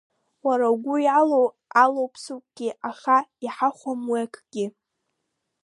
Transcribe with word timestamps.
Уара 0.45 0.67
угәы 0.73 0.95
иалоу 1.05 1.47
алоуп 1.83 2.13
сыгәгьы, 2.23 2.69
аха 2.89 3.17
иҳахәом 3.45 4.01
уи 4.11 4.19
акгьы. 4.25 4.65